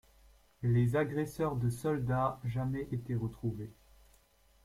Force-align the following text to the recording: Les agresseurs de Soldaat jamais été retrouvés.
Les 0.63 0.95
agresseurs 0.95 1.55
de 1.55 1.69
Soldaat 1.69 2.39
jamais 2.43 2.87
été 2.91 3.13
retrouvés. 3.13 3.69